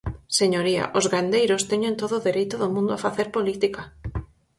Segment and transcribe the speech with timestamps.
[0.39, 3.81] Señoría, os gandeiros teñen todo o dereito do mundo a facer política.